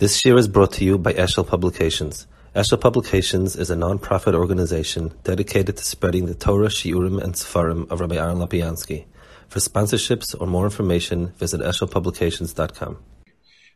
[0.00, 2.26] This year is brought to you by Eshel Publications.
[2.56, 8.00] Eshel Publications is a non-profit organization dedicated to spreading the Torah, Shiurim, and Sefarim of
[8.00, 9.04] Rabbi Aaron Lopiansky.
[9.48, 12.96] For sponsorships or more information, visit eshelpublications.com.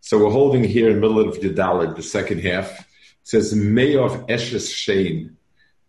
[0.00, 2.71] So we're holding here in the middle of Yudalid, the second half.
[2.81, 2.87] It
[3.25, 5.35] says, of Eshes Shein,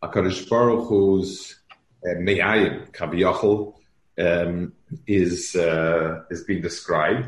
[0.03, 1.57] HaKadosh Baruch Hu's
[2.05, 3.73] uh, Me'ayim, Kaviyachal,
[4.17, 4.73] um,
[5.07, 7.25] is, uh, is being described.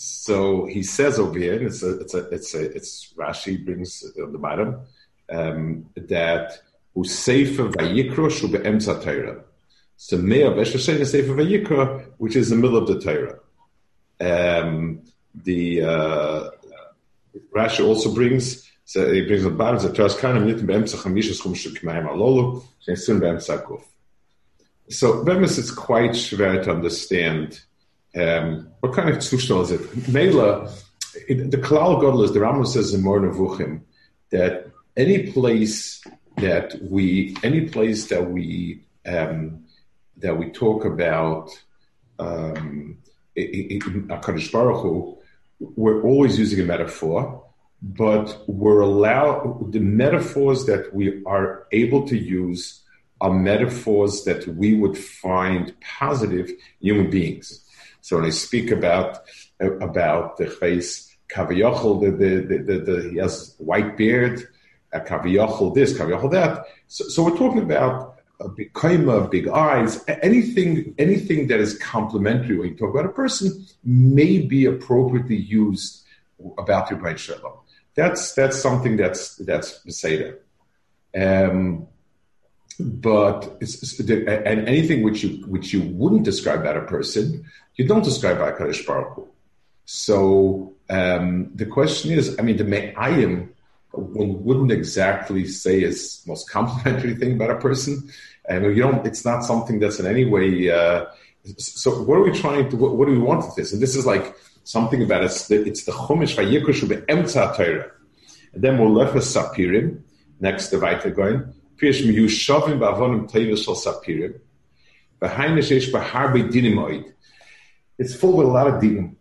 [0.00, 4.04] So he says over here, and it's a, it's a, it's a, it's Rashi brings
[4.22, 4.82] on the bottom
[5.28, 6.60] um, that
[6.96, 9.42] usefer vayikra shu be'emtza Torah.
[9.96, 13.40] So me'ah b'eshashen is sefer vayikra, which is the middle of the Torah.
[14.20, 15.02] Um,
[15.34, 16.50] the uh,
[17.52, 20.96] Rashi also brings so he brings on the bottom the Torah kind of nit be'emtza
[20.96, 23.82] chamisha schum shekmayim alolu shenesun be'emtza guf.
[24.90, 27.62] So, Bemis, it's quite schwer to understand
[28.16, 30.08] um, what kind of Zustand is it?
[30.08, 30.72] Mela,
[31.28, 33.82] the Kalal Godel is the Rambam says in Moreh Nevuchim
[34.30, 36.02] that any place
[36.36, 39.64] that we, any place that we, um,
[40.16, 41.50] that we talk about
[42.18, 42.98] um,
[43.36, 45.18] Hakadosh Baruch Hu,
[45.60, 47.44] we're always using a metaphor,
[47.82, 52.82] but we're allowed the metaphors that we are able to use
[53.20, 57.64] are metaphors that we would find positive human beings.
[58.08, 59.18] So when I speak about
[59.60, 64.48] about the face Kaviyachol, the, the, the, the, he has white beard,
[64.94, 66.64] uh, Kaviyachol this, Kaviyachol that.
[66.86, 72.56] So, so, we're talking about a big kaima, big eyes, anything anything that is complementary
[72.56, 76.02] when you talk about a person may be appropriately used
[76.56, 77.58] about your Beit Shalom.
[77.94, 80.38] That's that's something that's that's Beseda.
[81.14, 81.88] Um,
[82.80, 87.44] but it's, and anything which you which you wouldn't describe about a person,
[87.78, 89.28] you don't describe by Kadosh Baruch Hu.
[89.86, 93.48] So um, the question is, I mean, the me'ayim
[93.92, 98.10] one wouldn't exactly say is most complimentary thing about a person,
[98.48, 99.06] and you don't.
[99.06, 100.70] It's not something that's in any way.
[100.70, 101.06] Uh,
[101.56, 102.76] so what are we trying to?
[102.76, 103.72] What, what, do we want with this?
[103.72, 107.90] And this is like something about it's the, it's the chumash vayikoshu be'emtza Torah,
[108.52, 110.02] and then we'll left sapirim
[110.40, 111.52] next to weiter going.
[111.76, 114.38] Pish mi yushavim ba'avonim tevis shel sapirim.
[115.20, 117.12] Behind sheish b'harbe dinim oid.
[117.98, 119.14] It's full with a lot of dinim.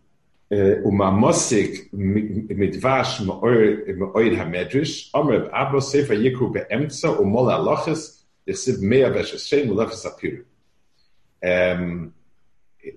[0.49, 5.09] Uh, Umamosik midvash me'oid hamedrash.
[5.13, 10.45] Amr Abba sefer yikru be'emtza umol halachas yisiv mea v'sheshem ulefes sapirim.
[11.43, 12.13] Um,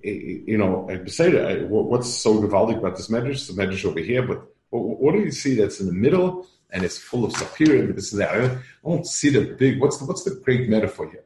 [0.05, 3.47] you know, uh, uh, what's so gewaldig about this medrash?
[3.49, 6.47] The medrash over here, but what do you see that's in the middle?
[6.73, 8.31] and it's full of sapphire and this and that.
[8.31, 9.81] I don't see the big.
[9.81, 11.25] What's the what's the great metaphor here?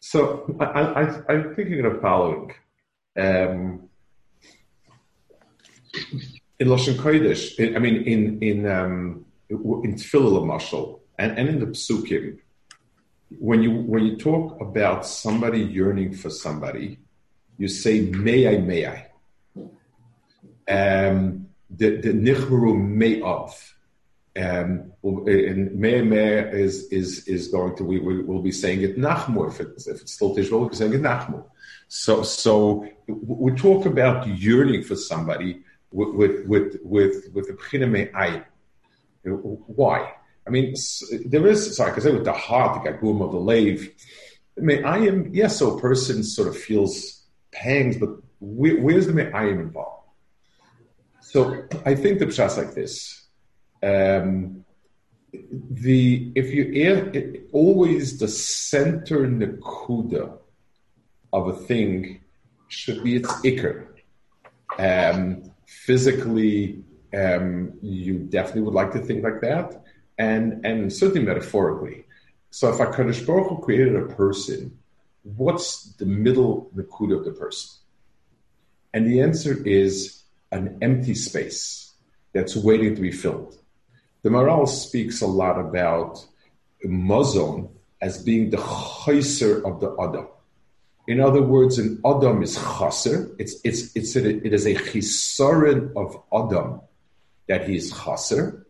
[0.00, 2.54] So I, am thinking of following.
[3.18, 3.88] Um,
[6.60, 11.66] in Lashon Kodesh, I mean, in in um, in Tefillah Mashal and, and in the
[11.66, 12.38] Psukim,
[13.38, 16.98] when you when you talk about somebody yearning for somebody,
[17.58, 19.06] you say "May I, may I."
[20.70, 23.74] Um, the the nichru may of
[24.38, 29.48] um, and Meir Meir is, is, is going to, we, will be saying it Nachmu.
[29.48, 31.44] If it's, if it's still Tishbel, we'll be saying it Nachmu.
[31.88, 38.44] So, so we talk about yearning for somebody with, with, with, with, the Me'ai.
[39.24, 40.12] Why?
[40.46, 40.74] I mean,
[41.26, 43.94] there is, sorry, because with the heart, the gagum of the lave.
[44.56, 47.22] I mean, I am, yes, so a person sort of feels
[47.52, 48.10] pangs, but
[48.40, 50.08] where, where's the Me'ayim involved?
[51.20, 53.28] So I think the pshat's like this
[53.82, 54.64] um,
[55.32, 60.38] the if you it, always the center nakuda
[61.32, 62.20] of a thing
[62.68, 63.86] should be its ikr.
[64.78, 66.82] Um, physically,
[67.14, 69.82] um, you definitely would like to think like that,
[70.18, 72.04] and and certainly metaphorically.
[72.50, 74.78] So if Hakadosh Baruch Hu created a person,
[75.22, 77.70] what's the middle nakuda of the person?
[78.94, 81.92] And the answer is an empty space
[82.32, 83.58] that's waiting to be filled.
[84.22, 86.24] The Maharal speaks a lot about
[86.84, 87.68] Mazon
[88.00, 90.28] as being the chayser of the Adam.
[91.08, 93.34] In other words, an Adam is chaser.
[93.38, 96.82] It's, it's, it's a, it is a chisaron of Adam
[97.46, 98.66] that he is chaser.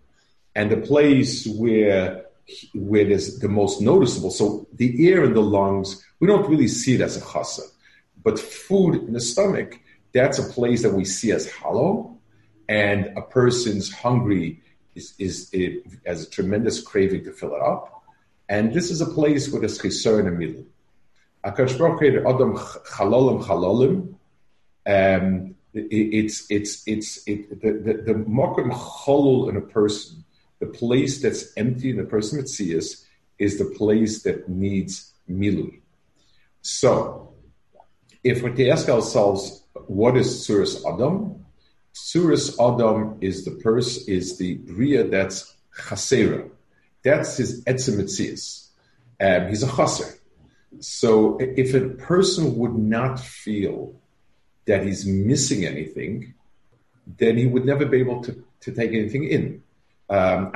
[0.55, 2.26] And the place where,
[2.75, 6.94] where is the most noticeable, so the air in the lungs, we don't really see
[6.94, 7.64] it as a chaser.
[8.23, 9.81] But food in the stomach,
[10.14, 12.19] that's a place that we see as hollow.
[12.69, 14.62] And a person's hungry
[14.94, 18.05] is, is it has a tremendous craving to fill it up.
[18.49, 20.64] And this is a place where there's chisaron and middle.
[21.44, 24.14] Akash created Adam chalolim chalolim.
[24.87, 30.25] Um, it's it's it's it, the the, the mokum cholul in a person,
[30.58, 33.05] the place that's empty in a person mitzias,
[33.38, 35.81] is the place that needs milui.
[36.62, 37.35] So,
[38.25, 41.44] if we ask ourselves, what is Tsuris Adam?
[41.94, 45.55] Tsuris Adam is the person is the bria that's
[45.88, 46.49] chasera.
[47.05, 48.00] That's his etzem
[49.20, 50.18] um, he's a chaser.
[50.81, 53.94] So if a person would not feel
[54.67, 56.35] that he's missing anything,
[57.17, 59.62] then he would never be able to, to take anything in.
[60.11, 60.53] Um,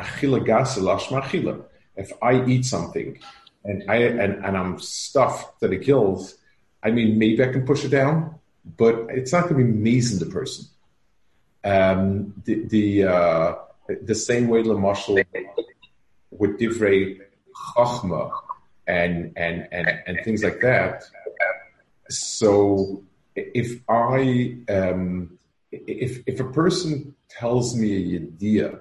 [1.97, 3.19] if I eat something
[3.65, 6.37] and I and, and I'm stuffed to the gills,
[6.83, 10.19] I mean maybe I can push it down, but it's not going to be amazing
[10.21, 10.67] to the person.
[11.65, 13.55] Um, the the, uh,
[14.03, 15.15] the same way the marshal
[16.31, 17.21] with divrei
[17.77, 18.31] chachma
[18.87, 21.05] and, and, and, and things like that.
[22.09, 23.03] So
[23.35, 25.39] if I, um,
[25.71, 28.79] if, if a person tells me an idea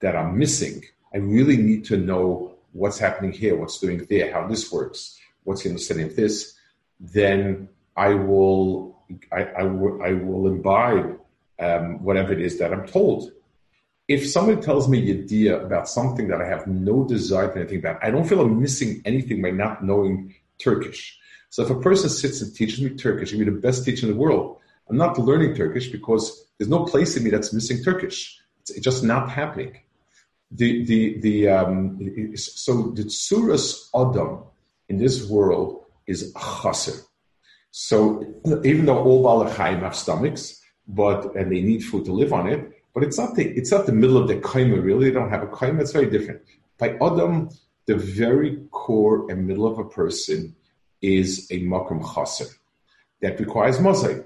[0.00, 0.82] that I'm missing,
[1.14, 5.62] I really need to know what's happening here, what's doing there, how this works, what's
[5.62, 6.54] the understanding of this,
[7.00, 8.98] then I will,
[9.32, 11.18] I, I, will, will imbibe
[11.58, 13.32] um, whatever it is that I'm told
[14.08, 18.02] if somebody tells me idea about something that I have no desire to anything about,
[18.02, 21.18] I don't feel I'm missing anything by not knowing Turkish.
[21.50, 24.12] So if a person sits and teaches me Turkish, he'll be the best teacher in
[24.12, 24.58] the world.
[24.88, 28.38] I'm not learning Turkish because there's no place in me that's missing Turkish.
[28.60, 29.78] It's just not happening.
[30.52, 31.98] The the the um,
[32.36, 34.44] so the tsuras adam
[34.88, 36.32] in this world is
[36.62, 37.00] chaser.
[37.72, 38.24] So
[38.64, 42.75] even though all balachayim have stomachs, but and they need food to live on it,
[42.96, 44.82] but it's not the it's not the middle of the kaima.
[44.82, 45.82] Really, they don't have a kaima.
[45.82, 46.40] It's very different.
[46.78, 47.50] By adam,
[47.84, 50.56] the very core and middle of a person
[51.02, 52.50] is a makam chaser
[53.20, 54.24] that requires mosaic.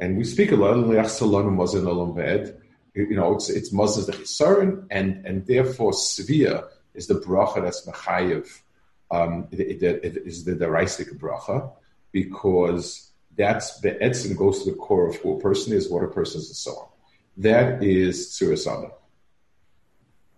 [0.00, 2.60] And we speak a lot of bed.
[2.96, 7.86] You know, it's it's mosaic the chisaron, and and therefore svia is the bracha that's
[7.86, 8.48] mechayev.
[9.12, 11.70] Um, it, it, is the deraisik bracha
[12.10, 16.08] because that's the etzim goes to the core of who a person is, what a
[16.08, 16.91] person is, and so on.
[17.36, 18.90] That is suicide.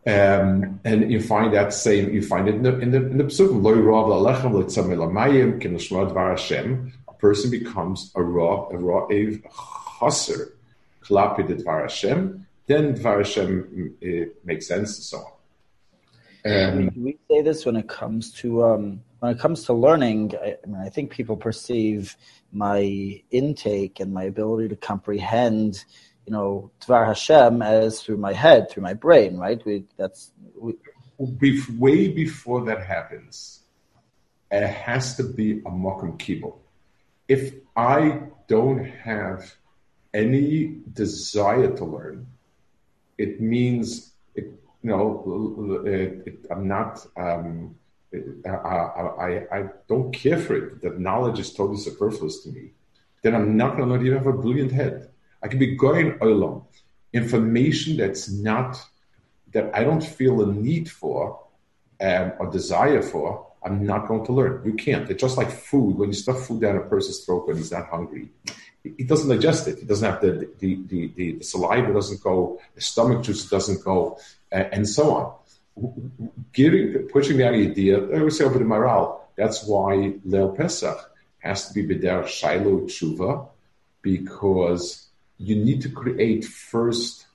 [0.06, 3.24] Um, and you find that same, you find it in the in the in the
[3.24, 3.62] psukim.
[3.62, 3.74] Lo
[6.30, 6.92] Hashem.
[7.08, 9.40] A person becomes a raw a raw a
[9.98, 10.56] chaser
[11.02, 12.46] klapi dvar Hashem.
[12.66, 15.32] Then dvar Hashem it makes sense and so on.
[16.46, 20.34] Um, we say this when it comes to um, when it comes to learning.
[20.42, 22.14] I, I, mean, I think people perceive
[22.52, 25.84] my intake and my ability to comprehend
[26.26, 29.64] you know, Dvar Hashem as through my head, through my brain, right?
[29.64, 33.60] We, that's we, way before that happens.
[34.50, 36.60] It has to be a mokum kibble.
[37.28, 39.54] If I don't have
[40.12, 42.26] any desire to learn,
[43.18, 44.44] it means it,
[44.82, 47.04] you know it, it, I'm not.
[47.16, 47.76] Um,
[48.46, 50.82] I, I, I, don't care for it.
[50.82, 52.70] That knowledge is totally superfluous to me.
[53.22, 55.10] Then I'm not going to even have a brilliant head.
[55.44, 56.64] I can be going olam.
[57.12, 58.82] Information that's not,
[59.52, 61.38] that I don't feel a need for
[62.00, 64.62] um, or desire for, I'm not going to learn.
[64.64, 65.08] You can't.
[65.10, 65.96] It's just like food.
[65.98, 68.30] When you stuff food down a person's throat when he's not hungry,
[68.82, 69.78] he doesn't digest it.
[69.78, 73.84] He doesn't have the, the, the, the, the saliva doesn't go, the stomach juice doesn't
[73.84, 74.18] go,
[74.52, 75.34] uh, and so on.
[76.52, 81.68] Giving, pushing the idea, I would say over the morale, that's why Leil Pesach has
[81.68, 83.48] to be B'der Shiloh Tshuva,
[84.02, 85.06] because
[85.38, 87.26] you need to create first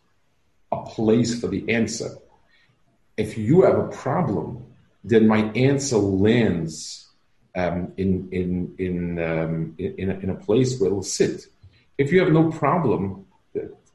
[0.72, 2.10] a place for the answer.
[3.18, 4.66] If you have a problem,
[5.04, 7.08] then my answer lands
[7.56, 11.48] um, in in in, um, in, in, a, place where it'll sit.
[11.98, 13.26] If you have no problem,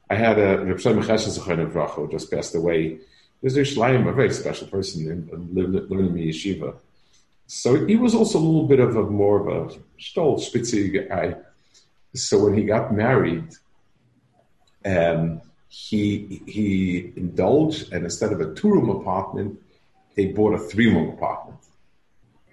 [0.09, 2.99] I had a Reb who just passed away.
[3.41, 6.75] There's a Shleim, a very special person, living in the yeshiva.
[7.47, 11.35] So he was also a little bit of a more of a stol spitzy guy.
[12.13, 13.49] So when he got married,
[14.85, 19.59] um, he he indulged, and instead of a two-room apartment,
[20.15, 21.59] they bought a three-room apartment.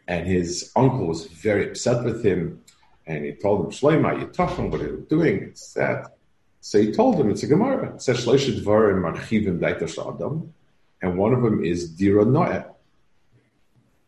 [0.09, 2.62] And his uncle was very upset with him,
[3.07, 5.43] and he told him, "Shloima, you're talking what are you doing?
[5.43, 6.17] It's that."
[6.61, 7.95] So he told him, "It's a Gemara.
[7.95, 10.55] It says Shloisha Dvarim Marchivim Adam,
[11.01, 12.67] and one of them is Dira Noah."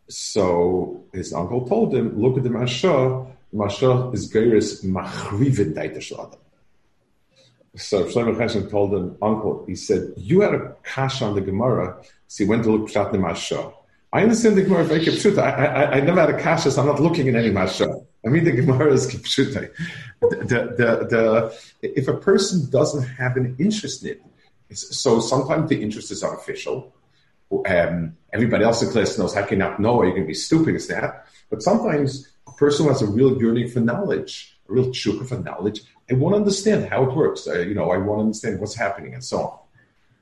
[0.08, 3.30] So his uncle told him, "Look at the Mashah.
[3.54, 6.40] Mashah is Geiris Machrivin Daitash Adam."
[7.76, 11.96] So Shlomo Chesed told an uncle, he said, you had a kash on the Gemara,
[12.28, 13.72] so he went to look Pshat Masha.
[14.14, 15.38] I understand the Gemara very pshuta.
[15.38, 17.92] I, I, I never had a kasha, so I'm not looking in any masha.
[18.24, 19.70] I mean, the Gemara is the,
[20.20, 24.22] the, the, if a person doesn't have an interest in it,
[24.78, 26.94] so sometimes the interest is artificial.
[27.66, 30.02] Um, everybody else in class knows how can you not know?
[30.04, 31.26] You're going to be stupid as that.
[31.50, 35.82] But sometimes a person has a real yearning for knowledge, a real chukka for knowledge,
[36.10, 37.48] I want to understand how it works.
[37.48, 39.58] I, you know, I want to understand what's happening and so on.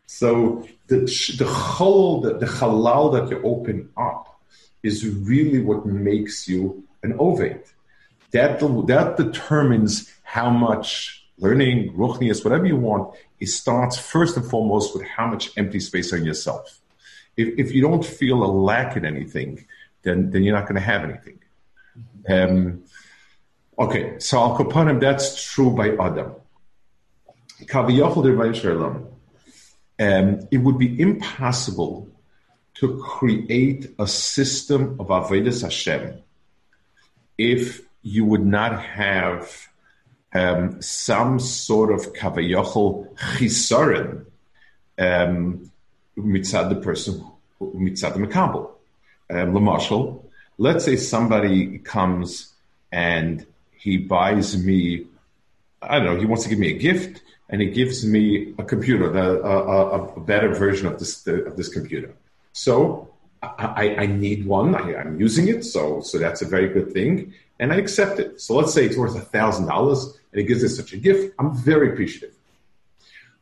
[0.06, 4.40] So the the chol, the, the halal that you open up
[4.82, 7.72] is really what makes you an ovate
[8.32, 14.94] that, that determines how much learning, ruchnias, whatever you want, it starts first and foremost
[14.94, 16.80] with how much empty space on yourself.
[17.36, 19.66] If, if you don't feel a lack in anything,
[20.02, 21.38] then, then you're not going to have anything.
[22.28, 22.84] Um,
[23.82, 26.34] okay, so Al Kapanim, that's true by Adam.
[30.00, 32.08] Um, it would be impossible
[32.74, 36.22] to create a system of Avodah Hashem
[37.38, 39.68] if you would not have
[40.34, 44.24] um, some sort of kavayochel chisaron
[44.98, 45.70] um,
[46.16, 47.24] mitzad the person
[47.60, 48.70] mitzad the mekabel.
[49.30, 50.20] Um,
[50.58, 52.52] let's say somebody comes
[52.90, 53.46] and
[53.82, 55.06] he buys me,
[55.80, 58.64] I don't know, he wants to give me a gift and he gives me a
[58.64, 62.14] computer, the, a, a, better version of this of this computer.
[62.52, 63.10] So
[63.42, 64.74] I, I need one.
[64.74, 68.40] I, am using it, so so that's a very good thing and I accept it.
[68.40, 71.32] So let's say it's worth a thousand dollars and he gives us such a gift.
[71.38, 72.34] I'm very appreciative.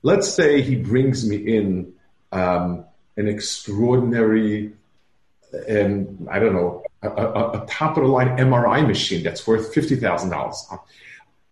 [0.02, 1.94] Let's say he brings me in
[2.30, 2.84] um,
[3.16, 4.74] an extraordinary,
[5.68, 9.72] and I don't know, a, a, a, top of the line MRI machine that's worth
[9.74, 10.66] fifty thousand dollars.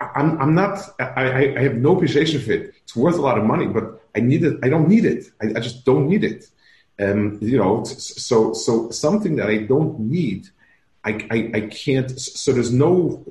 [0.00, 0.78] I'm, I'm not.
[1.00, 2.74] I, I, have no appreciation for it.
[2.84, 4.58] It's worth a lot of money, but I need it.
[4.62, 5.30] I don't need it.
[5.42, 6.48] I, I just don't need it.
[7.00, 10.50] Um, you know, so so something that I don't need
[11.04, 12.10] I, I, I can't.
[12.20, 13.24] So there's no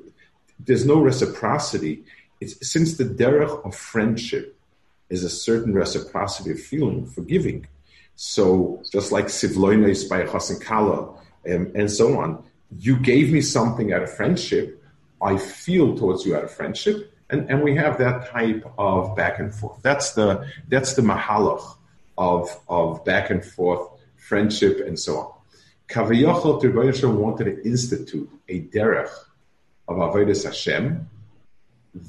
[0.58, 2.04] there's no reciprocity.
[2.40, 4.56] It's, since the derech of friendship
[5.08, 7.66] is a certain reciprocity of feeling, forgiving.
[8.20, 10.24] So just like sivloines by
[10.58, 11.14] Kala
[11.48, 12.42] um, and so on,
[12.76, 14.82] you gave me something out of friendship.
[15.22, 19.38] I feel towards you out of friendship, and, and we have that type of back
[19.38, 19.78] and forth.
[19.82, 21.76] That's the that's the mahalach
[22.18, 25.32] of of back and forth friendship and so on.
[25.88, 29.14] Kaviyachol Tirbayashim wanted to institute a derech
[29.86, 31.08] of Avodah Hashem,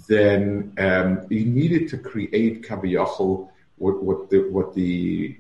[0.08, 3.48] then um, he needed to create Kaviyachol
[3.78, 5.38] what, what the what the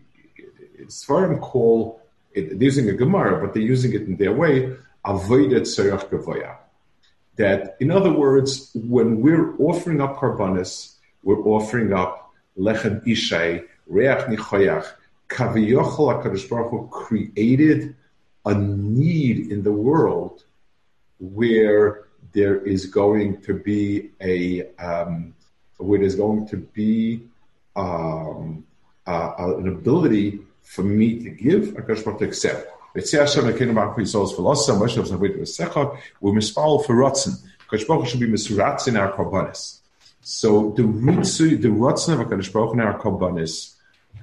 [0.88, 2.02] Svarim call
[2.34, 6.58] it, using a Gemara, but they're using it in their way, avoided Tzarech Gavoya.
[7.36, 14.20] That, in other words, when we're offering up Karbanis, we're offering up Lechem Ishai, Reach
[14.28, 14.86] Nichoyach,
[15.30, 17.96] Kaviyachol HaKadosh Baruch Hu created
[18.46, 20.44] a need in the world
[21.20, 25.34] where there is going to be a um,
[25.78, 27.24] where there's going to be
[27.76, 28.66] um,
[29.08, 32.70] uh, an ability for me to give, a to accept.
[32.94, 33.08] So the
[40.84, 43.74] ritzu, the ratzon of Hakadosh Baruch in our karbanis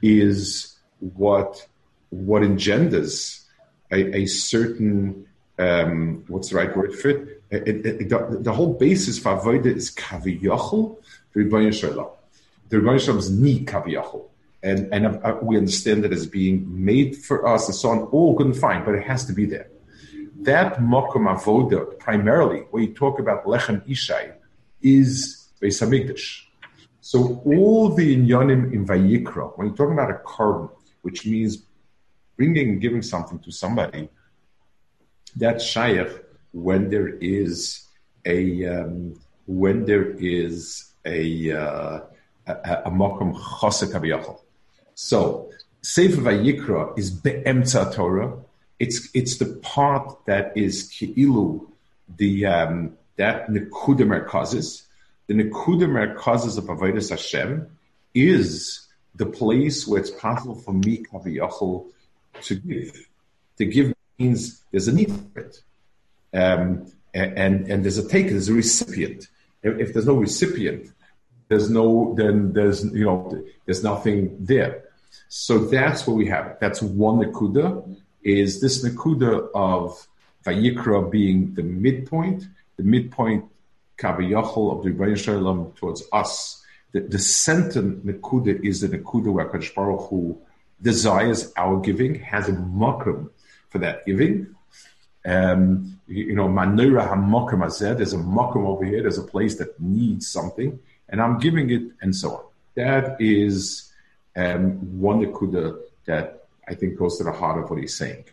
[0.03, 1.67] is what
[2.11, 3.45] what engenders
[3.91, 5.27] a, a certain
[5.59, 7.37] um, what's the right word for it?
[7.51, 10.99] it, it, it the, the, whole basis for avodah is kaviyachol.
[11.33, 12.09] The Rebbeinu Shalom.
[12.69, 14.26] The Rebbeinu Shalom is ni kaviyachol,
[14.67, 16.57] and and uh, we understand it as being
[16.91, 17.99] made for us and so on.
[18.15, 19.69] All good and fine, but it has to be there.
[20.51, 24.35] That mokum avodah, primarily, where you talk about lechem ishai,
[24.83, 26.43] is Beis Hamikdash.
[27.01, 30.69] So all the inyanim in Vayikra, when you're talking about a carbon,
[31.03, 31.63] which means
[32.37, 34.09] bringing and giving something to somebody,
[35.37, 36.11] that's shaykh
[36.53, 37.87] when there is
[38.25, 39.15] a um,
[39.47, 42.01] when there is a uh,
[42.89, 43.93] a makom chosek
[44.97, 45.51] So
[45.83, 48.33] Sefer Vayikra is be'emtza Torah.
[48.79, 51.69] It's it's the part that is ki'ilu
[52.17, 54.85] the um, that nekuda causes.
[55.27, 57.69] The nekuda causes of avodas Hashem
[58.15, 61.87] is the place where it's possible for me kaviyachol
[62.43, 63.07] to give.
[63.59, 65.61] To give means there's a need for it.
[66.33, 69.29] Um, and, and there's a taker, there's a recipient.
[69.63, 70.93] If, if, there's no recipient,
[71.49, 74.86] there's no, then there's, you know, there's nothing there.
[75.29, 76.59] So that's what we have.
[76.61, 80.07] That's one Nakuda, is this Nakuda of
[80.45, 82.45] Vayikra being the midpoint,
[82.77, 83.45] the midpoint
[83.99, 86.63] Kaviyachol of the Rebbeinu Shalom towards us.
[86.93, 90.39] The, the center Nakuda is the Nakuda where Kadosh Baruch Hu
[90.81, 93.31] desires our giving, has a makom
[93.69, 94.55] for that giving.
[95.25, 99.57] Um, you, you know, manura hamokum azed, there's a mokum over here, there's a place
[99.57, 102.45] that needs something, and I'm giving it, and so on.
[102.75, 103.86] That is
[104.37, 108.25] um, one nakuda that I think goes to the heart of what he's saying.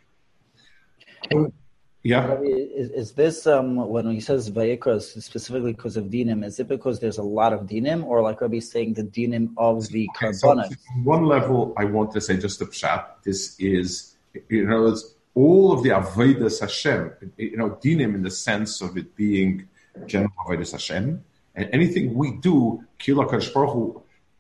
[2.04, 2.38] Yeah.
[2.42, 6.44] Is, is this um, when he says vayikra specifically because of dinim?
[6.44, 9.88] Is it because there's a lot of dinim, or like Rabbi saying the dinim of
[9.88, 10.62] the okay, So
[11.04, 13.06] one level, I want to say just a pshat.
[13.24, 14.16] This is,
[14.50, 17.14] you know, it's all of the avodas Hashem.
[17.38, 19.70] You know, dinim in the sense of it being
[20.06, 21.24] general avodas Hashem,
[21.56, 23.28] and anything we do, kila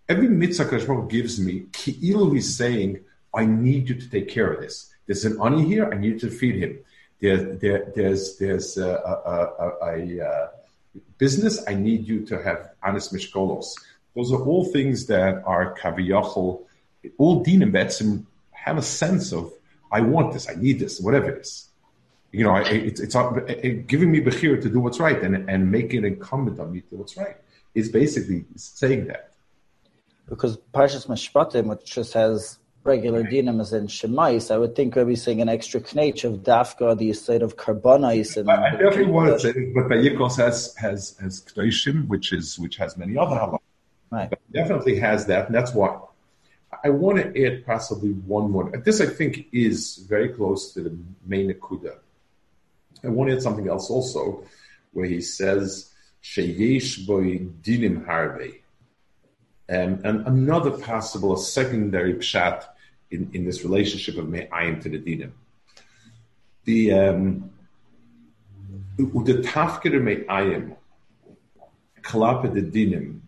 [0.09, 2.99] every mitzvah Kadosh gives me, ki'ilu is saying,
[3.33, 4.93] I need you to take care of this.
[5.05, 6.79] There's an ani here, I need you to feed him
[7.23, 10.49] there, there, there's there's a, a, a, a,
[11.17, 11.63] business.
[11.69, 13.67] I need you to have honest mishkolos.
[14.13, 16.63] Those are all things that are kaviyachol.
[17.17, 19.53] All dinim betzim have a sense of
[19.89, 21.69] I want this, I need this, whatever it is.
[22.33, 25.71] You know, it's, it's uh, it, giving me bechir to do what's right and, and
[25.71, 27.37] making it incumbent on me to do what's right.
[27.73, 29.32] Is basically saying that.
[30.27, 35.13] Because Parshas Mishpatim, which just has regular dinim as in shemais, I would think Rabbi
[35.13, 38.37] saying an extra knach of dafka, the state of carbonais.
[38.37, 42.77] And I definitely want to say, but Vayikos has has has kdoshim, which is which
[42.77, 43.59] has many other halachas.
[44.11, 44.33] Right.
[44.51, 45.97] Definitely has that, and that's why
[46.83, 48.69] I want to add possibly one more.
[48.71, 51.97] This I think is very close to the main akuda.
[53.03, 54.43] I want to add something else also,
[54.91, 58.62] where he says sheyesh boy dinim harvey.
[59.69, 62.65] Um, and another possible, secondary pshat
[63.11, 65.31] in, in this relationship of Me'ayim to the Dinim.
[66.65, 67.51] The um,
[68.97, 70.75] the tafkir Me'ayim,
[72.01, 73.21] Kalapa the Dinim,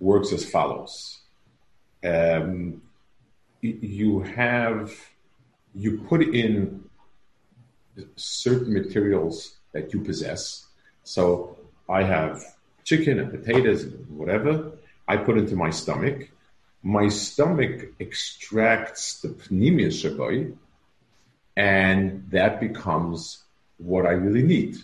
[0.00, 1.20] works as follows.
[2.04, 2.82] Um,
[3.60, 4.92] you have,
[5.74, 6.84] you put in
[8.16, 10.66] certain materials that you possess.
[11.02, 11.58] So
[11.88, 12.42] I have
[12.84, 14.72] chicken and potatoes whatever.
[15.08, 16.28] I put into my stomach
[16.82, 20.54] my stomach extracts the pneumonia shaboy,
[21.56, 23.42] and that becomes
[23.78, 24.78] what I really need.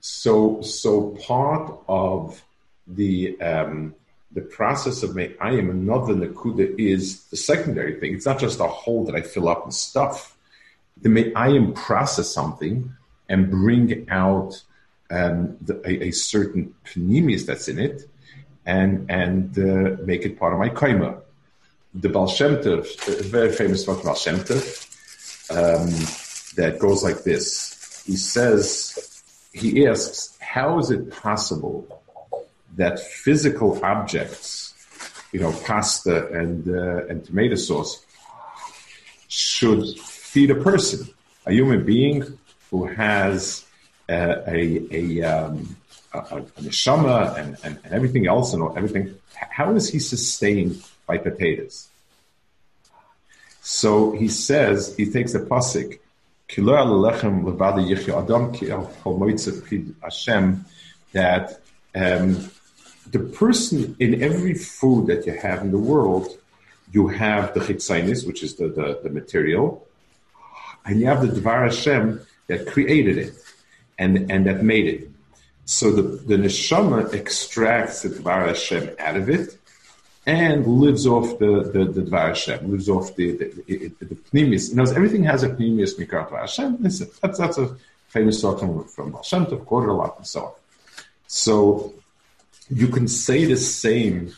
[0.00, 2.42] So, so part of
[2.86, 3.94] the um,
[4.32, 8.14] the process of my I am another nakuda is the secondary thing.
[8.14, 10.36] It's not just a hole that I fill up with stuff.
[11.02, 12.94] The may I am process something
[13.28, 14.62] and bring out
[15.10, 18.08] um, the, a, a, certain pneumius that's in it,
[18.70, 21.10] and and uh, make it part of my kaima.
[22.02, 24.64] The Baal Shem Tov, a very famous book, Baal Shem Tov,
[25.58, 25.90] um,
[26.58, 27.42] that goes like this.
[28.06, 28.62] He says,
[29.52, 31.76] he asks, how is it possible
[32.76, 34.74] that physical objects,
[35.32, 37.92] you know, pasta and uh, and tomato sauce,
[39.28, 41.00] should feed a person,
[41.46, 42.18] a human being
[42.70, 43.64] who has
[44.08, 44.60] uh, a
[45.00, 45.76] a um,
[46.12, 51.18] a, a neshama and, and, and everything else and everything, how is he sustained by
[51.18, 51.88] potatoes?
[53.62, 55.98] So he says, he takes a pasuk,
[61.12, 61.60] that
[61.94, 62.50] um,
[63.10, 66.28] the person in every food that you have in the world,
[66.92, 69.86] you have the chitzainis, which is the, the, the, material,
[70.84, 73.34] and you have the Dvar Hashem that created it
[73.98, 75.10] and, and that made it.
[75.64, 79.56] So the, the neshama extracts the Dvar Hashem out of it
[80.26, 84.74] and lives off the, the, the Dvar Hashem, lives off the, the, the, the Pneumius.
[84.74, 86.78] Knows everything has a Pneumius Mikar Dvar Hashem.
[86.80, 86.98] That's,
[87.38, 87.76] that's a
[88.08, 90.52] famous talk from, from Baal Shem Tov, lot, and so on.
[91.26, 91.94] So
[92.68, 94.34] you can say the same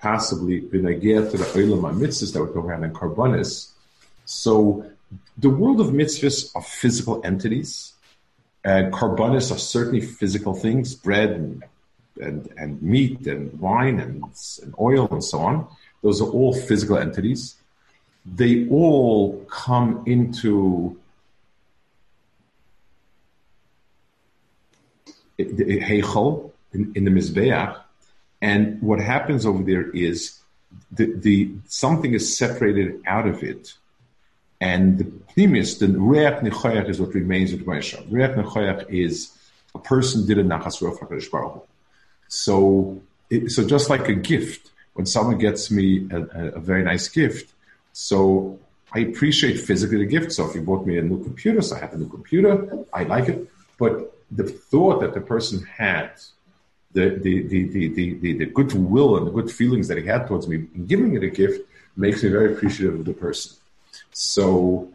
[0.00, 3.70] possibly get to the Olam mitzvahs that we're talking about in Karbonis.
[4.24, 4.86] So
[5.36, 7.94] the world of mitzvahs are physical entities
[8.64, 11.64] and carbonis are certainly physical things, bread and,
[12.20, 14.22] and, and meat and wine and,
[14.62, 15.66] and oil and so on.
[16.02, 17.56] Those are all physical entities.
[18.26, 20.98] They all come into
[25.36, 25.78] the
[26.72, 27.80] in, in the Mizbeach,
[28.42, 30.38] and what happens over there is
[30.90, 33.74] the, the something is separated out of it
[34.60, 37.94] and the pnimis, the reach nechoyach is what remains with Moshe.
[38.10, 39.36] Reach nechoyach is
[39.74, 40.98] a person did a nachas rof
[41.30, 41.62] Baruch Hu.
[42.28, 46.82] So, it, so just like a gift, when someone gets me a, a, a, very
[46.82, 47.52] nice gift,
[47.92, 48.58] so
[48.92, 50.32] I appreciate physically the gift.
[50.32, 53.04] So if you bought me a new computer, so I have a new computer, I
[53.04, 53.48] like it.
[53.78, 56.10] But the thought that the person had,
[56.92, 60.26] the the the the the, the, the goodwill and the good feelings that he had
[60.26, 63.56] towards me in giving it a gift makes me very appreciative of the person.
[64.18, 64.88] So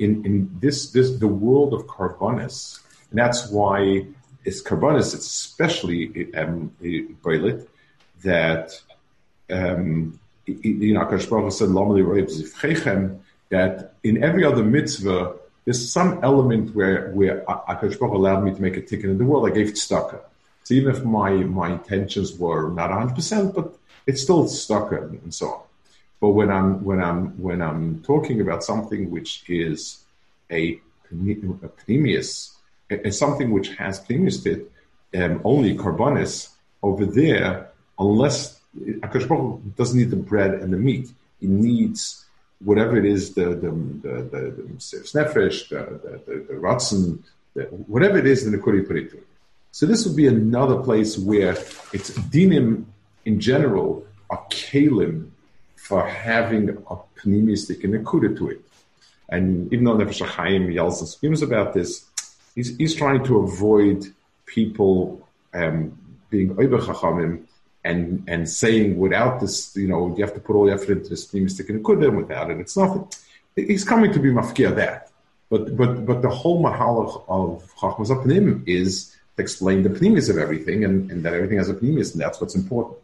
[0.00, 4.04] in, in this, this, the world of carbonis, and that's why
[4.44, 6.74] it's carbonis, it's especially um,
[8.24, 8.72] that,
[9.48, 13.20] um, you know, Akash said,
[13.50, 18.76] that in every other mitzvah, there's some element where, where Akash allowed me to make
[18.76, 19.48] a ticket in the world.
[19.48, 20.18] I gave tzedakah.
[20.64, 25.46] So even if my, my intentions were not 100%, but it's still tzedakah and so
[25.46, 25.60] on.
[26.20, 30.04] But when I'm when I'm when I'm talking about something which is
[30.50, 30.78] a,
[31.10, 32.50] a pneumius,
[33.10, 34.70] something which has pneumius it,
[35.14, 36.50] um, only carbonis
[36.82, 42.24] over there, unless Akash doesn't need the bread and the meat, he needs
[42.62, 45.22] whatever it is, the the the the, the the
[45.70, 47.22] the, the, the ratzon,
[47.54, 49.26] the, whatever it is, in the nekuri put it.
[49.72, 51.52] So this would be another place where
[51.92, 52.84] it's dinim
[53.24, 55.30] in general are kalim
[55.80, 58.60] for having a pneumistic and a to it.
[59.28, 62.04] And even though Nefesh HaChaim yells and screams about this,
[62.54, 64.04] he's, he's trying to avoid
[64.46, 65.96] people um,
[66.28, 67.44] being chachamim
[67.82, 71.08] and and saying without this, you know, you have to put all your effort into
[71.08, 72.60] this pneumistic and kudim without it.
[72.60, 73.08] It's nothing.
[73.56, 75.10] He's coming to be mafkia that.
[75.48, 80.36] But but but the whole mahalach of chachmas apnim is to explain the pnimis of
[80.36, 82.98] everything and, and that everything has a pnimis and that's what's important.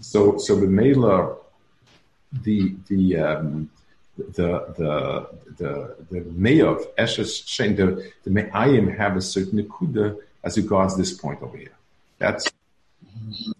[0.00, 1.36] So so the mela
[2.32, 3.70] the the um,
[4.16, 10.16] the the the the mayor of Eshes Shen, the the Me'ayim have a certain nekuda
[10.42, 11.76] as regards this point over here.
[12.18, 12.50] That's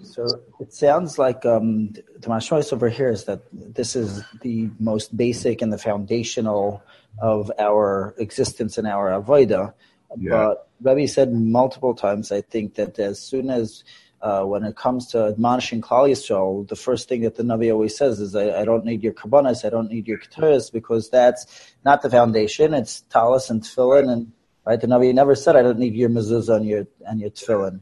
[0.03, 0.27] so
[0.59, 5.63] it sounds like um, the mashmois over here is that this is the most basic
[5.63, 6.83] and the foundational
[7.21, 9.73] of our existence and our avoida.
[10.17, 10.31] Yeah.
[10.31, 13.85] But Rebbe said multiple times, I think, that as soon as
[14.23, 17.97] uh, when it comes to admonishing Klal Yisrael, the first thing that the Navi always
[17.97, 21.73] says is, I, I don't need your kabbanas, I don't need your keturas, because that's
[21.85, 22.75] not the foundation.
[22.75, 24.33] It's talis and tefillin, and
[24.67, 24.81] right.
[24.81, 27.81] The Navi never said, I don't need your mezuzah and your and your tefillin,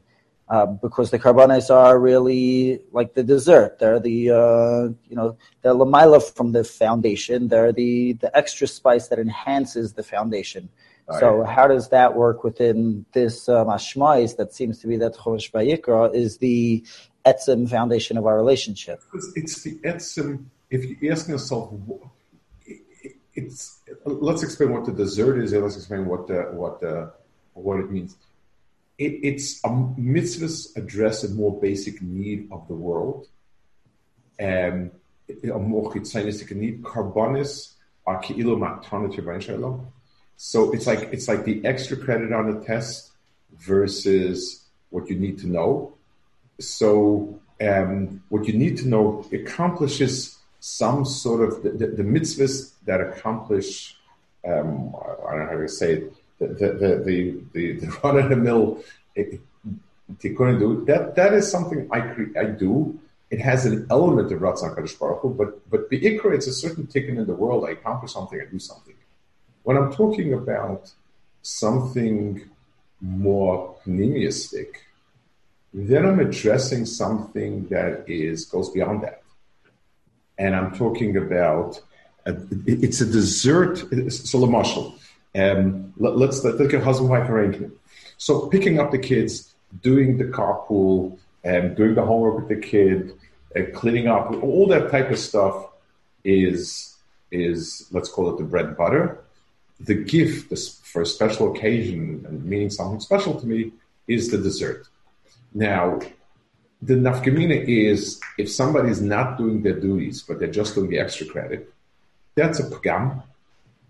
[0.51, 3.79] uh, because the karbanas are really like the dessert.
[3.79, 7.49] They're the uh, you know they're lamaila from the foundation.
[7.49, 10.69] They're the the extra spice that enhances the foundation.
[11.19, 16.15] So how does that work within this um, that seems to be that Chodesh Vayikra
[16.15, 16.85] is the
[17.25, 19.03] etzim foundation of our relationship?
[19.35, 20.45] It's the etzim.
[20.71, 21.73] If you ask yourself,
[23.35, 27.13] it's let's explain what the dessert is, and let's explain what the, what the,
[27.55, 28.17] what it means.
[28.99, 33.29] It, it's a mitzvahs address a more basic need of the world,
[34.39, 34.91] and
[35.29, 36.83] a more chitzanistic need.
[36.83, 37.75] Carbonis
[38.07, 39.13] are ki'ilu matana
[40.41, 43.11] so it's like it's like the extra credit on the test
[43.59, 45.95] versus what you need to know.
[46.61, 52.73] So um, what you need to know accomplishes some sort of the, the, the mitzvahs
[52.87, 53.97] that accomplish.
[54.47, 54.95] Um,
[55.29, 56.15] I don't know how to say it.
[56.39, 57.03] The the
[57.53, 58.83] the the, run of the mill
[60.17, 61.15] tikkun do that.
[61.17, 62.99] That is something I cre- I do.
[63.31, 66.87] It has an element of Ratzon Kadosh Baruch Hu, but but Be'ikra, it's a certain
[66.87, 67.65] tikkun in the world.
[67.67, 68.95] I accomplish something, I do something.
[69.65, 70.93] When I'm talking about
[71.43, 72.49] something
[73.01, 74.77] more pneumistic,
[75.75, 79.23] then I'm addressing something that is goes beyond that.
[80.39, 81.81] And I'm talking about
[82.25, 82.35] a,
[82.67, 83.79] it's a dessert.
[84.11, 84.95] So, the marshal.
[85.39, 87.75] Um, let, us let's look at husband wife arrangement.
[88.17, 93.13] So, picking up the kids, doing the carpool, um, doing the homework with the kid,
[93.57, 95.67] uh, cleaning up, all that type of stuff
[96.25, 96.97] is
[97.31, 99.23] is let's call it the bread and butter
[99.81, 100.53] the gift
[100.85, 103.73] for a special occasion and meaning something special to me
[104.07, 104.89] is the dessert.
[105.55, 106.01] Now,
[106.83, 110.99] the nafkamina is if somebody is not doing their duties, but they're just doing the
[110.99, 111.73] extra credit,
[112.35, 113.23] that's a pagam.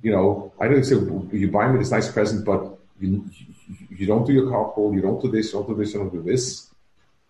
[0.02, 3.28] You know, I don't say you buy me this nice present, but you,
[3.90, 6.12] you don't do your carpool, you don't do this, you don't do this, you don't
[6.12, 6.68] do this.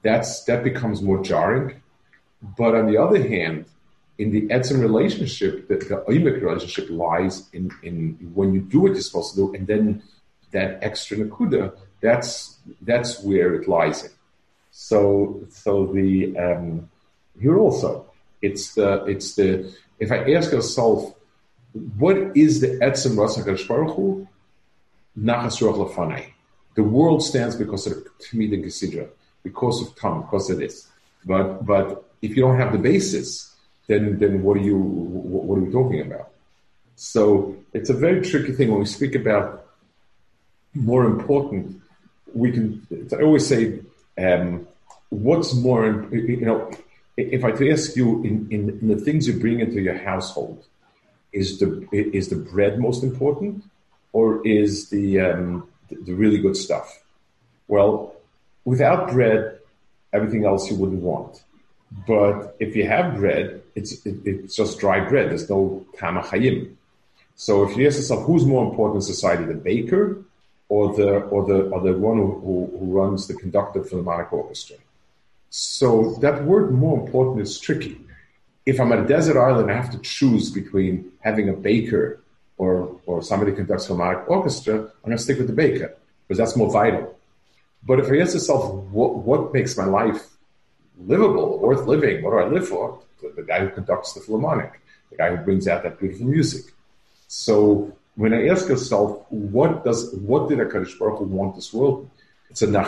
[0.02, 1.80] That's that becomes more jarring.
[2.56, 3.66] But on the other hand,
[4.18, 8.92] in the etzim relationship, the, the oimik relationship lies in, in when you do what
[8.92, 10.02] you're supposed to do, and then
[10.50, 14.10] that extra nakuda, that's that's where it lies in.
[14.70, 16.88] So so the um,
[17.40, 18.06] here also,
[18.42, 21.14] it's the it's the if I ask yourself,
[21.98, 24.26] what is the etzim rasa Baruch Hu?
[25.18, 26.32] Nachas lafanai.
[26.74, 29.08] The world stands because of Tmid and
[29.42, 30.88] because of Tam, because of this.
[31.24, 33.54] But but if you don't have the basis,
[33.86, 36.30] then then what are you what are we talking about?
[36.96, 39.66] So it's a very tricky thing when we speak about
[40.74, 41.80] more important.
[42.32, 43.80] We can I always say
[44.16, 44.66] um,
[45.10, 46.70] what's more you know
[47.18, 50.64] if I could ask you in, in, in, the things you bring into your household,
[51.40, 53.64] is the is the bread most important,
[54.12, 56.88] or is the um, the really good stuff?
[57.68, 58.14] Well,
[58.64, 59.58] without bread,
[60.12, 61.42] everything else you wouldn't want.
[62.06, 65.30] But if you have bread, it's it, it's just dry bread.
[65.30, 66.74] There's no tamachayim.
[67.36, 70.04] So if you ask yourself, who's more important in society, the baker
[70.68, 74.32] or the or the or the one who, who runs the conductor for the philharmonic
[74.32, 74.76] orchestra?
[75.50, 77.96] So that word more important is tricky.
[78.70, 80.92] If I'm at a desert island, I have to choose between
[81.28, 82.04] having a baker
[82.62, 82.72] or
[83.08, 84.74] or somebody conducts philharmonic orchestra.
[85.00, 85.88] I'm going to stick with the baker
[86.20, 87.04] because that's more vital.
[87.88, 88.62] But if I ask myself,
[88.96, 90.22] what, what makes my life
[91.12, 92.22] livable, worth living?
[92.22, 93.00] What do I live for?
[93.22, 94.72] The, the, guy who conducts the Philharmonic,
[95.10, 96.64] the guy who brings out that beautiful music.
[97.28, 102.10] So when I ask yourself, what does what did Hakadosh Baruch Hu want this world?
[102.50, 102.84] It's a ama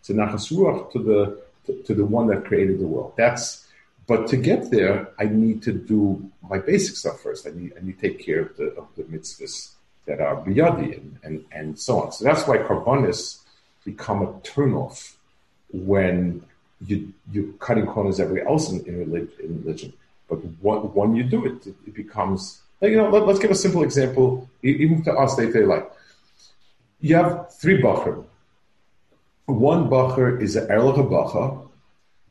[0.00, 3.14] It's a nachasuach to the to, to the one that created the world.
[3.16, 3.66] That's
[4.06, 7.46] but to get there, I need to do my basic stuff first.
[7.46, 9.74] I need I need to take care of the of the mitzvahs
[10.06, 12.12] that are biyadi and, and, and so on.
[12.12, 13.40] So that's why karbonis
[13.84, 15.14] become a turnoff
[15.72, 16.42] when
[16.86, 19.92] you, you're cutting corners everywhere else in, in, religion.
[20.28, 23.82] But when you do it, it, it becomes, you know, let, us give a simple
[23.82, 25.90] example, even to us, they say like,
[27.00, 28.24] you have three bacher.
[29.46, 31.68] One bacher is an erlich bacher,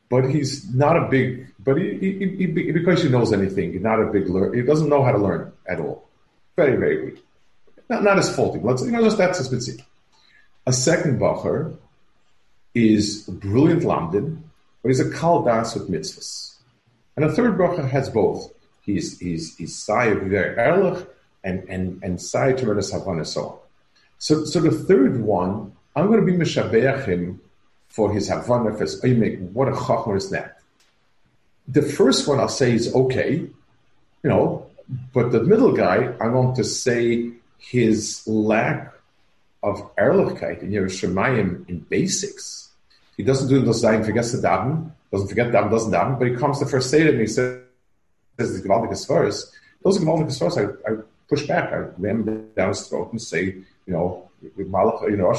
[0.09, 4.05] but he's not a big, but he, he, he, because he knows anything, not a
[4.05, 6.07] big learner, he doesn't know how to learn at all.
[6.55, 7.25] Very, very weak.
[7.89, 8.59] Not, not as faulty.
[8.59, 9.85] Let's, you know, just that's a specific.
[10.65, 11.75] A second bacher
[12.73, 14.41] is a brilliant lamdin,
[14.81, 16.55] but he's a kal das with mitzvahs.
[17.15, 18.51] And a third bacher has both.
[18.81, 21.05] He's he's he's sai very ehrlich
[21.43, 23.57] and and and sai tremendous havana so on.
[24.17, 27.39] So so the third one, I'm going to be mishabeach him
[27.87, 28.99] for his havana for his
[29.53, 30.59] What a chachmer is that?
[31.67, 33.33] The first one I'll say is okay,
[34.23, 34.67] you know,
[35.13, 38.93] but the middle guy I want to say his lack
[39.61, 42.69] of Ehrlichkeit in Yerushalayim in basics.
[43.15, 46.35] He doesn't do those daven, forgets the daven, doesn't forget daven, doesn't daven, but he
[46.35, 47.61] comes to first Seder and he says,
[48.39, 49.53] says the Gewaldiges first.
[49.83, 50.97] Those Gewaldiges first, I, I
[51.33, 52.19] push back, I ram
[52.55, 53.43] down his throat and say,
[53.85, 54.29] you know,
[54.73, 55.29] Malach, you know,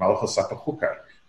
[0.00, 0.28] Malach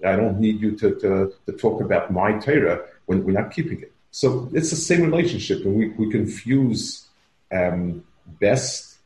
[0.03, 3.51] uh, I don't need you to, to, to talk about my Torah when we're not
[3.51, 3.91] keeping it.
[4.11, 7.07] So it's the same relationship, and we, we confuse
[7.51, 8.03] um,
[8.39, 8.97] best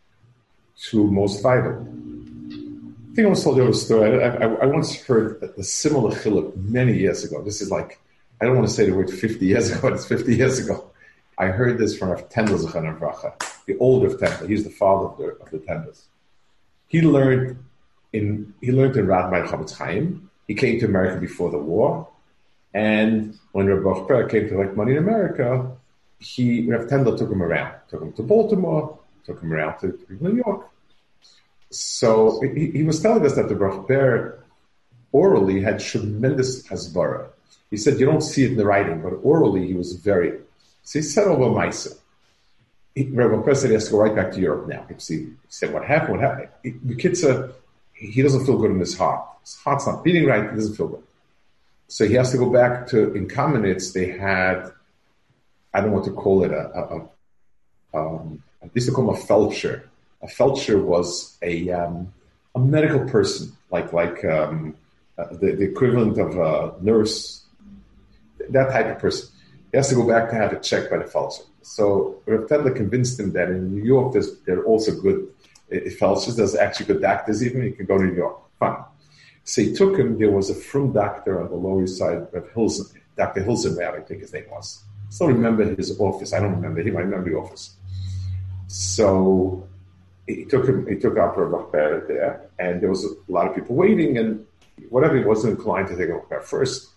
[0.89, 1.75] to most vital.
[1.81, 4.23] I think I once told you a story.
[4.23, 7.41] I, I, I once heard a, similar chiluk many years ago.
[7.41, 7.99] This is like,
[8.41, 10.91] I don't want to say the word 50 years ago, it's 50 years ago.
[11.37, 13.33] I heard this from Rav Tendel Zechan Vracha,
[13.65, 14.47] the older Tendel.
[14.47, 16.03] He's the father of the, of the Tendels.
[16.87, 17.63] He learned
[18.13, 20.29] in, he learned in Radmai Chofetz Chaim.
[20.47, 22.07] He came to America before the war.
[22.73, 25.71] And when Rabbi Per came to collect money in America,
[26.19, 30.23] he, Rav Tendel took him around, took him to Baltimore, took him around to, to
[30.23, 30.69] New York.
[31.69, 34.39] So he, he, was telling us that the Rachber
[35.11, 37.27] orally had tremendous hasbara.
[37.69, 40.39] He said you don't see it in the writing, but orally he was very.
[40.87, 41.99] So he said over Maisa.
[42.95, 44.85] Rabbi President has to go right back to Europe now.
[44.87, 46.13] He said, what happened?
[46.13, 46.47] What happened?
[46.63, 47.25] The kid's
[47.91, 49.27] he doesn't feel good in his heart.
[49.41, 50.49] His heart's not beating right.
[50.49, 51.03] He doesn't feel good.
[51.89, 54.71] So he has to go back to, in Kamenetz, they had,
[55.73, 57.09] I don't what to call it, a, a,
[57.93, 58.41] a um,
[58.73, 59.83] used to call him a felcher.
[60.21, 62.13] A felcher was a um,
[62.55, 64.73] a medical person, like like um,
[65.17, 67.43] uh, the, the, equivalent of a nurse,
[68.49, 69.29] that type of person.
[69.71, 71.45] He has to go back to have it checked by the felcher.
[71.61, 75.27] So Rav Tendler convinced him that in New York there's there are also good
[75.71, 76.35] uh, felchers.
[76.37, 77.45] There's actually good doctors.
[77.45, 78.37] Even you can go to New York.
[78.59, 78.83] Fine.
[79.43, 80.17] So he took him.
[80.17, 83.43] There was a frum doctor on the Lower East Side of Hills, Dr.
[83.43, 84.83] Hilsenberg, I think his name was.
[85.07, 86.33] I still remember his office.
[86.33, 86.97] I don't remember him.
[86.97, 87.75] I remember the office.
[88.67, 89.67] So
[90.27, 93.75] he took him, he took Upper Rachber there, and there was a lot of people
[93.75, 94.45] waiting, and
[94.89, 96.89] whatever he wasn't inclined to take Rachber first.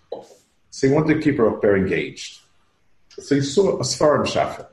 [0.71, 2.40] So he wanted to keep Rachber engaged.
[3.19, 4.67] So he saw a Svarim Shafa.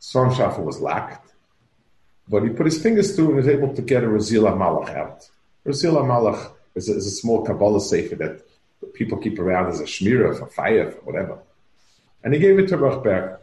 [0.00, 1.32] Svarim Shafa was lacked,
[2.28, 5.28] but he put his fingers through and was able to get a Raziel HaMalach out.
[5.66, 8.42] Raziel HaMalach is a, is a small Kabbalah sefer that
[8.92, 11.38] people keep around as a shmira for fire, for whatever.
[12.22, 13.38] And he gave it to Rachber.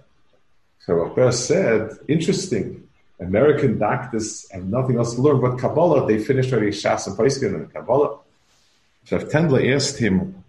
[0.80, 2.88] So Rachber said, interesting,
[3.20, 6.08] American doctors have nothing else to learn but Kabbalah.
[6.08, 8.20] They finished already Shas and Paiskin and Kabbalah.
[9.06, 10.44] So Tendler asked him,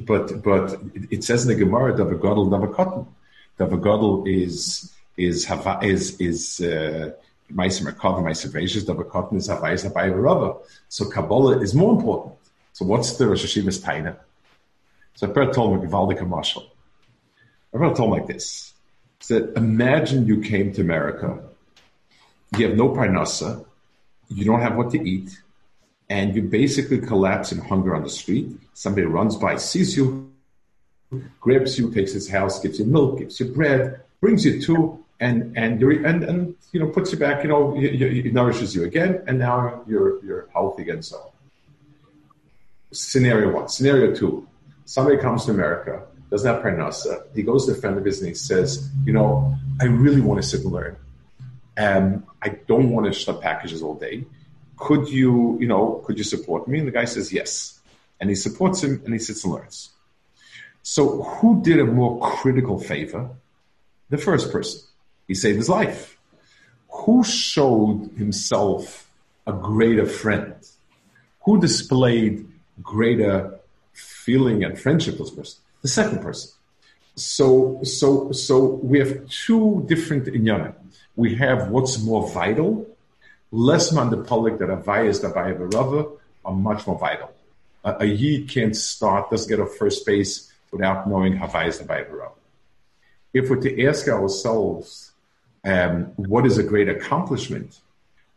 [0.00, 3.06] but but it says in the Gemara, Davagodl Davakotten.
[3.58, 7.12] Davagodl is is hava, is is uh,
[7.52, 10.56] Meiser Merkava, Meiser Veishas, Davakotten is Havayis Havayis Rava.
[10.88, 12.34] So Kabbalah is more important.
[12.72, 14.16] So what's the Rosh Hashiva's Taina?
[15.14, 16.66] So I told him Givaldik Marshall.
[17.74, 18.72] I told him like this.
[19.20, 21.38] said, imagine you came to America,
[22.56, 23.64] you have no parnasa,
[24.28, 25.41] you don't have what to eat,
[26.12, 28.46] and you basically collapse in hunger on the street.
[28.74, 30.30] Somebody runs by, sees you,
[31.40, 35.56] grabs you, takes his house, gives you milk, gives you bread, brings you to, and
[35.56, 39.38] and and and you know puts you back, you know, it nourishes you again, and
[39.38, 41.02] now you're you're healthy again.
[41.02, 41.32] So,
[42.90, 44.46] scenario one, scenario two,
[44.84, 48.28] somebody comes to America, doesn't have parnasa, he goes to a friend of his and
[48.28, 50.96] he says, you know, I really want to sit and learn.
[51.78, 54.26] Um, I don't want to shut packages all day.
[54.86, 56.80] Could you, you know, could you support me?
[56.80, 57.78] And the guy says yes.
[58.18, 59.90] And he supports him and he sits and learns.
[60.82, 63.30] So who did a more critical favor?
[64.10, 64.80] The first person.
[65.28, 66.18] He saved his life.
[66.88, 69.08] Who showed himself
[69.46, 70.54] a greater friend?
[71.44, 72.46] Who displayed
[72.82, 73.60] greater
[73.92, 75.60] feeling and friendship with this person?
[75.82, 76.50] The second person.
[77.14, 80.74] So, so, so we have two different inyanim.
[81.14, 82.86] We have what's more vital,
[83.52, 87.30] less mandapalik that avayas that avaya are much more vital.
[87.84, 92.34] A, a yid can't start, doesn't get a first base without knowing Havayas the Bible.
[93.34, 95.12] If we're to ask ourselves
[95.64, 97.80] um, what is a great accomplishment,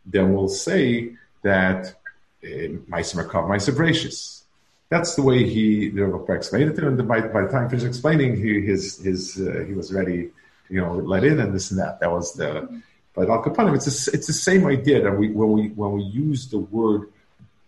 [0.06, 1.96] then we'll say that
[2.44, 4.44] Meiser Makav, Meiser Gracious.
[4.90, 6.78] That's the way he the Rebbe explained it.
[6.78, 10.30] And by, by the time he finished explaining, he his his uh, he was ready,
[10.70, 12.00] you know, let in and this and that.
[12.02, 12.82] That was the.
[13.16, 16.04] But Al Kapanim, it's a, it's the same idea that we when we when we
[16.04, 17.10] use the word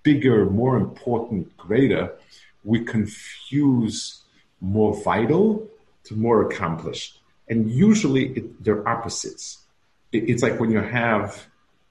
[0.04, 2.14] bigger, more important, greater,
[2.64, 4.22] we confuse
[4.62, 5.68] more vital
[6.06, 7.20] to more accomplished.
[7.50, 9.60] And usually it, they're opposites.
[10.12, 11.48] It, it's like when you have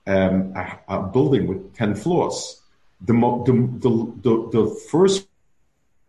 [0.06, 2.60] um, a, a, building with 10 floors.
[3.00, 5.26] The, mo- the, the, the, the, first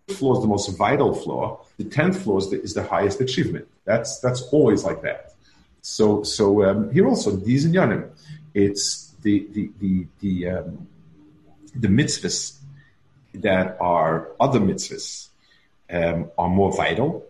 [0.10, 1.60] floor is the most vital floor.
[1.77, 3.67] The 10th floor is the, is the highest achievement.
[3.86, 5.26] That's, that's always like that.
[5.81, 8.09] So, so um, here also, these inyanim,
[8.53, 10.87] it's the, the, the, the, um,
[11.75, 12.57] the mitzvahs
[13.33, 15.27] that are other mitzvahs
[15.91, 17.25] um, are more vital,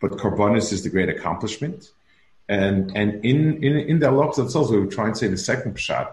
[0.00, 1.90] but Karbonis is the great accomplishment.
[2.48, 6.10] And and in in, in the halachas themselves, we try and say the second pshat.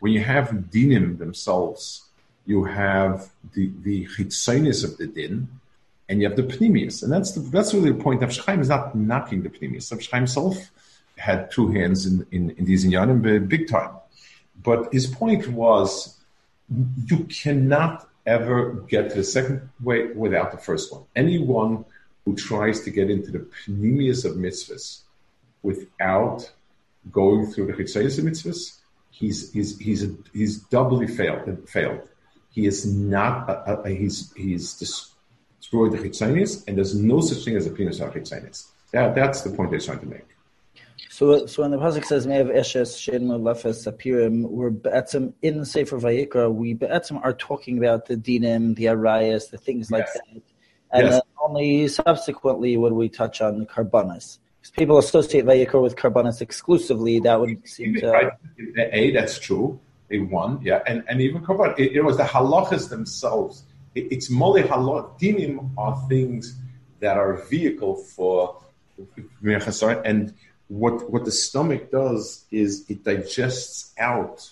[0.00, 2.02] When you have dinim themselves,
[2.44, 5.48] you have the the chitzonis of the din,
[6.08, 8.20] and you have the pnimius, and that's the, that's really the point.
[8.20, 9.92] Avshaim is not knocking the pnimius.
[9.92, 10.56] Avshaim himself
[11.16, 13.92] had two hands in in, in these inyanim, big time.
[14.62, 16.16] But his point was,
[17.06, 21.02] you cannot ever get to the second way without the first one.
[21.14, 21.84] Anyone
[22.24, 25.02] who tries to get into the pnimius of mitzvahs
[25.62, 26.50] without
[27.10, 28.78] going through the chitzonis of mitzvahs,
[29.10, 31.68] he's he's he's he's doubly failed.
[31.68, 32.08] Failed.
[32.50, 33.48] He is not.
[33.48, 38.00] A, a, he's he's destroyed the chitzonis, and there's no such thing as a penis
[38.00, 38.66] of chitzonis.
[38.92, 40.35] That that's the point they're trying to make.
[41.10, 45.98] So, so when the pasuk says "Me'av eshes she'enu lefes apirim," we're be'etzim in Sefer
[45.98, 46.52] Vayikra.
[46.52, 50.14] We be'etzim are talking about the dinim, the arayas, the things like yes.
[50.14, 50.42] that,
[50.92, 51.12] and yes.
[51.12, 54.38] then only subsequently would we touch on the karbanas.
[54.60, 57.20] Because people associate Vayikra with karbanas exclusively.
[57.20, 58.32] That would seem to right.
[58.78, 59.78] a that's true.
[60.10, 61.78] A one, yeah, and and even karban.
[61.78, 63.64] It, it was the halachas themselves.
[63.94, 65.20] It, it's mole halach.
[65.20, 66.56] Dinim are things
[67.00, 68.62] that are vehicle for
[70.04, 70.34] and
[70.68, 74.50] what what the stomach does is it digests out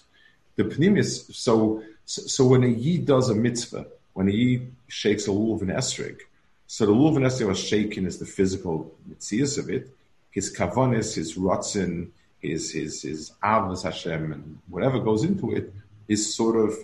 [0.57, 1.33] the pnimius.
[1.35, 5.71] So, so when a yid does a mitzvah, when a yid shakes a lulav and
[5.71, 6.19] esrog,
[6.67, 9.91] so the lulav and esrog was shaken is the physical mitzias of it.
[10.31, 15.73] His kavanis, his rotzin, his his his avos Hashem, and whatever goes into it
[16.09, 16.77] is sort of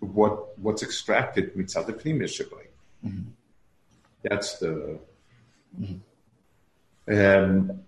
[0.00, 2.42] what what's extracted mitzvah the pnimius
[3.04, 3.20] mm-hmm.
[4.22, 4.98] That's the.
[5.80, 5.94] Mm-hmm.
[7.08, 7.82] Um,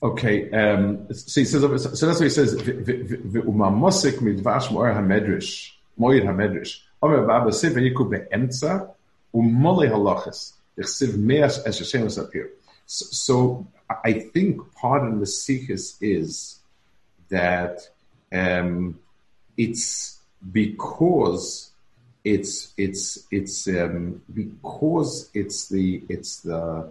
[0.00, 2.54] Okay, um, so, so that's what he says.
[2.54, 6.80] Umamosik midvash moer hamedrish, moed hamedrish.
[7.02, 8.90] Omer baba siv yiku beemtza
[9.34, 10.52] umole halachas.
[10.76, 12.50] Ich siv meas as Hashem here.
[12.86, 13.66] So
[14.04, 16.60] I think part of the sikhis is
[17.28, 17.80] that
[18.32, 19.00] um,
[19.56, 20.18] it's
[20.52, 21.70] because
[22.24, 26.88] it's it's it's um, because it's the it's the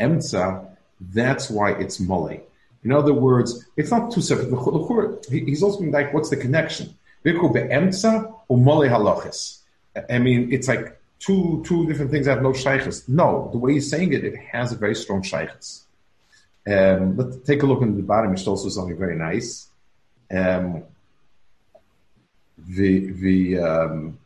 [0.00, 0.76] emtza
[1.10, 2.40] that's why it's mole.
[2.84, 5.26] In other words, it's not two separate.
[5.30, 6.96] He's also been like, what's the connection?
[7.24, 7.32] I
[10.18, 13.08] mean, it's like two two different things that have no shaykhs.
[13.08, 15.86] No, the way he's saying it, it has a very strong shaykhs.
[16.66, 18.32] Um, let's take a look in the bottom.
[18.32, 19.68] It's also something very nice.
[20.30, 20.84] Um,
[22.58, 24.18] the the um,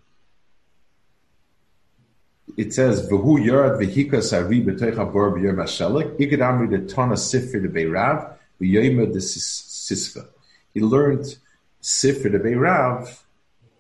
[2.57, 7.61] it says v'hu yard v'hikas ari b'toich bor b'yom hashelik igad amri the tana sifri
[7.63, 10.27] the beirav v'yoyma the sisfa.
[10.73, 11.37] He learned
[11.83, 13.23] sifri the beirav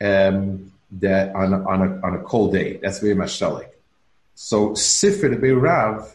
[0.00, 2.76] um, that on on a on a cold day.
[2.76, 3.70] That's very mashelik.
[4.34, 6.10] So sifri the beirav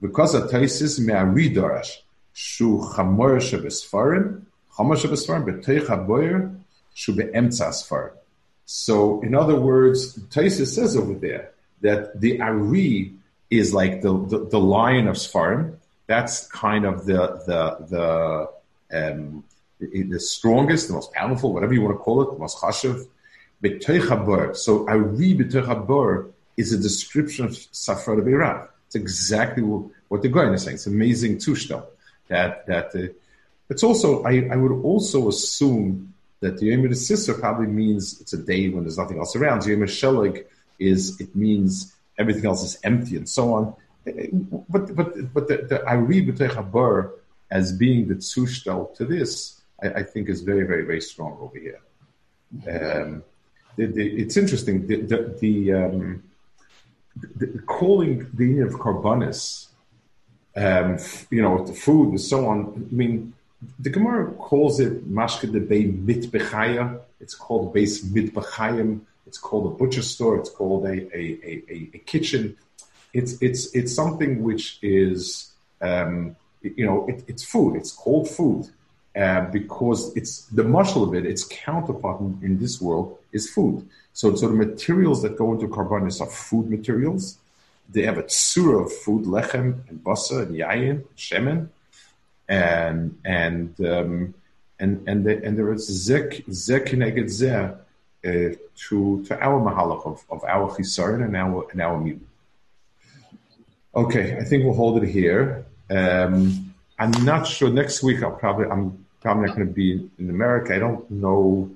[0.00, 2.00] because of taisis me'ari dorash
[2.34, 4.42] shu chamor shebesfarim
[4.76, 6.60] chamor shebesfarim b'toich haboyer
[6.92, 8.12] shu be'emtza asfarim.
[8.66, 13.12] So, in other words, Taisa says over there that the Ari
[13.50, 15.76] is like the, the, the lion of Sfarim.
[16.06, 17.86] That's kind of the the
[18.90, 19.44] the um,
[19.80, 23.06] the strongest, the most powerful, whatever you want to call it, the most chashav.
[24.56, 28.68] So Ari b'techabur is a description of Safra Beirav.
[28.86, 30.74] It's exactly what the guy is saying.
[30.74, 31.84] It's amazing tushta.
[32.28, 33.12] That that uh,
[33.68, 38.38] it's also I, I would also assume that the Yom Sisra probably means it's a
[38.38, 39.64] day when there's nothing else around.
[39.66, 40.44] Yom Shelig
[40.78, 43.74] is it means everything else is empty and so on.
[44.68, 47.12] But but but the, the Ari Habar
[47.50, 51.58] as being the tzushtel to this, I, I, think is very very very strong over
[51.58, 51.80] here.
[52.68, 53.22] Um,
[53.76, 54.96] the, the, it's interesting the
[55.40, 56.22] the, um,
[57.66, 59.68] calling the union of carbonis,
[60.56, 60.98] um,
[61.30, 62.88] you know, the food and so on.
[62.90, 63.32] I mean,
[63.78, 67.00] the Gemara calls it Mashke de Bei Mitbechaya.
[67.20, 69.00] It's called Beis Mitbechayim.
[69.26, 70.36] It's called a butcher store.
[70.36, 72.56] It's called a, a, a, a kitchen.
[73.12, 77.76] It's, it's, it's something which is, um, you know, it, it's food.
[77.76, 78.68] It's called food
[79.16, 83.88] uh, because it's the muscle of it, its counterpart in, in, this world is food.
[84.12, 87.38] So, so the materials that go into carbonis are food materials.
[87.88, 91.68] They have a tsura of food, lechem and basa and yayin, shemen
[92.48, 94.34] and and um,
[94.78, 97.76] and and the, and there is zek zek neged zeh
[98.24, 98.56] uh,
[98.88, 102.28] to to our mahalach of, of our chisaron and our and our mutant.
[103.94, 105.66] Okay, I think we'll hold it here.
[105.90, 107.70] Um, I'm not sure.
[107.70, 110.74] Next week, I'll probably I'm probably not going to be in America.
[110.74, 111.70] I don't know.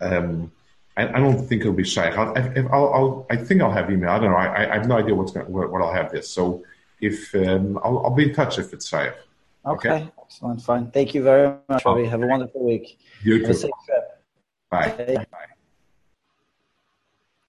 [0.00, 0.52] Um,
[0.96, 2.08] I, I, don't think it'll be shy.
[2.10, 2.36] I'll,
[2.70, 4.10] I'll, I'll, i think I'll have email.
[4.10, 4.36] I don't know.
[4.36, 6.28] I, I have no idea what's going what, what I'll have this.
[6.28, 6.64] So
[7.00, 9.12] if um, I'll, I'll, be in touch if it's shy.
[9.64, 9.90] Okay.
[9.90, 10.08] okay.
[10.22, 10.62] Excellent.
[10.62, 10.90] Fine.
[10.90, 12.06] Thank you very much, Robbie.
[12.06, 12.98] Have a wonderful week.
[13.22, 13.70] You too.
[14.70, 14.88] Bye.
[15.30, 15.46] Bye.